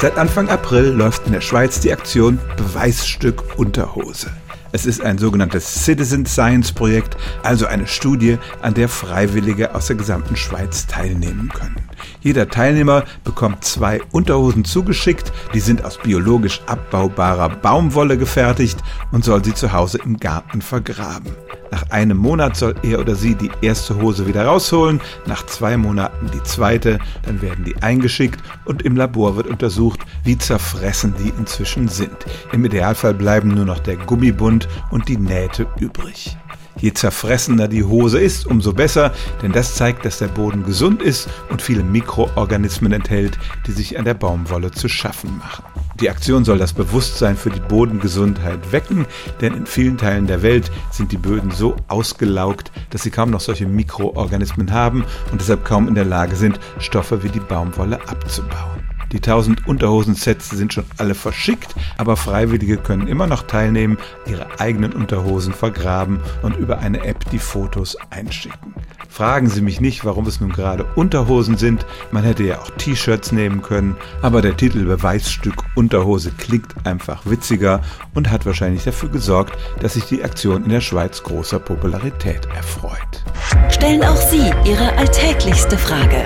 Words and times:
Seit 0.00 0.16
Anfang 0.16 0.48
April 0.48 0.90
läuft 0.90 1.26
in 1.26 1.32
der 1.32 1.40
Schweiz 1.40 1.80
die 1.80 1.92
Aktion 1.92 2.38
Beweisstück 2.56 3.58
Unterhose. 3.58 4.30
Es 4.70 4.86
ist 4.86 5.02
ein 5.02 5.18
sogenanntes 5.18 5.82
Citizen 5.84 6.24
Science 6.24 6.70
Projekt, 6.70 7.16
also 7.42 7.66
eine 7.66 7.88
Studie, 7.88 8.38
an 8.62 8.74
der 8.74 8.88
Freiwillige 8.88 9.74
aus 9.74 9.88
der 9.88 9.96
gesamten 9.96 10.36
Schweiz 10.36 10.86
teilnehmen 10.86 11.48
können. 11.48 11.88
Jeder 12.20 12.48
Teilnehmer 12.48 13.06
bekommt 13.24 13.64
zwei 13.64 14.00
Unterhosen 14.12 14.64
zugeschickt, 14.64 15.32
die 15.52 15.60
sind 15.60 15.84
aus 15.84 15.98
biologisch 15.98 16.60
abbaubarer 16.66 17.48
Baumwolle 17.48 18.16
gefertigt 18.16 18.78
und 19.10 19.24
soll 19.24 19.44
sie 19.44 19.54
zu 19.54 19.72
Hause 19.72 19.98
im 20.04 20.18
Garten 20.18 20.62
vergraben. 20.62 21.34
Nach 21.70 21.90
einem 21.90 22.16
Monat 22.16 22.56
soll 22.56 22.74
er 22.82 22.98
oder 23.00 23.14
sie 23.14 23.34
die 23.34 23.50
erste 23.60 24.00
Hose 24.00 24.26
wieder 24.26 24.46
rausholen, 24.46 25.00
nach 25.26 25.44
zwei 25.46 25.76
Monaten 25.76 26.30
die 26.32 26.42
zweite, 26.42 26.98
dann 27.24 27.42
werden 27.42 27.64
die 27.64 27.76
eingeschickt 27.82 28.40
und 28.64 28.82
im 28.82 28.96
Labor 28.96 29.36
wird 29.36 29.46
untersucht, 29.46 30.00
wie 30.24 30.38
zerfressen 30.38 31.14
die 31.18 31.32
inzwischen 31.38 31.88
sind. 31.88 32.16
Im 32.52 32.64
Idealfall 32.64 33.14
bleiben 33.14 33.48
nur 33.48 33.64
noch 33.64 33.80
der 33.80 33.96
Gummibund 33.96 34.68
und 34.90 35.08
die 35.08 35.18
Nähte 35.18 35.66
übrig. 35.78 36.36
Je 36.80 36.92
zerfressener 36.92 37.66
die 37.66 37.82
Hose 37.82 38.20
ist, 38.20 38.46
umso 38.46 38.72
besser, 38.72 39.12
denn 39.42 39.52
das 39.52 39.74
zeigt, 39.74 40.04
dass 40.04 40.18
der 40.18 40.28
Boden 40.28 40.64
gesund 40.64 41.02
ist 41.02 41.28
und 41.50 41.60
viele 41.60 41.82
Mikroorganismen 41.82 42.92
enthält, 42.92 43.36
die 43.66 43.72
sich 43.72 43.98
an 43.98 44.04
der 44.04 44.14
Baumwolle 44.14 44.70
zu 44.70 44.88
schaffen 44.88 45.38
machen. 45.38 45.64
Die 46.00 46.10
Aktion 46.10 46.44
soll 46.44 46.58
das 46.58 46.74
Bewusstsein 46.74 47.36
für 47.36 47.50
die 47.50 47.58
Bodengesundheit 47.58 48.70
wecken, 48.70 49.04
denn 49.40 49.52
in 49.52 49.66
vielen 49.66 49.98
Teilen 49.98 50.28
der 50.28 50.42
Welt 50.42 50.70
sind 50.92 51.10
die 51.10 51.16
Böden 51.16 51.50
so 51.50 51.74
ausgelaugt, 51.88 52.70
dass 52.90 53.02
sie 53.02 53.10
kaum 53.10 53.30
noch 53.30 53.40
solche 53.40 53.66
Mikroorganismen 53.66 54.72
haben 54.72 55.04
und 55.32 55.40
deshalb 55.40 55.64
kaum 55.64 55.88
in 55.88 55.96
der 55.96 56.04
Lage 56.04 56.36
sind, 56.36 56.60
Stoffe 56.78 57.24
wie 57.24 57.30
die 57.30 57.40
Baumwolle 57.40 58.00
abzubauen. 58.08 58.78
Die 59.10 59.16
1000 59.16 59.66
Unterhosensets 59.66 60.50
sind 60.50 60.72
schon 60.72 60.84
alle 60.98 61.16
verschickt, 61.16 61.74
aber 61.96 62.16
Freiwillige 62.16 62.76
können 62.76 63.08
immer 63.08 63.26
noch 63.26 63.42
teilnehmen, 63.42 63.98
ihre 64.26 64.60
eigenen 64.60 64.92
Unterhosen 64.92 65.52
vergraben 65.52 66.20
und 66.42 66.56
über 66.56 66.78
eine 66.78 67.04
App 67.04 67.28
die 67.30 67.38
Fotos 67.38 67.96
einschicken. 68.10 68.74
Fragen 69.18 69.50
Sie 69.50 69.60
mich 69.62 69.80
nicht, 69.80 70.04
warum 70.04 70.28
es 70.28 70.40
nun 70.40 70.52
gerade 70.52 70.84
Unterhosen 70.94 71.56
sind. 71.56 71.84
Man 72.12 72.22
hätte 72.22 72.44
ja 72.44 72.60
auch 72.60 72.70
T-Shirts 72.70 73.32
nehmen 73.32 73.62
können, 73.62 73.96
aber 74.22 74.42
der 74.42 74.56
Titel 74.56 74.84
Beweisstück 74.84 75.56
Unterhose 75.74 76.30
klingt 76.30 76.86
einfach 76.86 77.22
witziger 77.24 77.80
und 78.14 78.30
hat 78.30 78.46
wahrscheinlich 78.46 78.84
dafür 78.84 79.08
gesorgt, 79.08 79.58
dass 79.80 79.94
sich 79.94 80.04
die 80.04 80.22
Aktion 80.22 80.62
in 80.62 80.70
der 80.70 80.80
Schweiz 80.80 81.24
großer 81.24 81.58
Popularität 81.58 82.46
erfreut. 82.54 83.24
Stellen 83.70 84.04
auch 84.04 84.14
Sie 84.14 84.52
Ihre 84.64 84.96
alltäglichste 84.96 85.76
Frage 85.76 86.24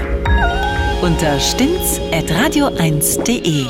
unter 1.01 1.41
stimmtz.radio1.de. 1.41 3.69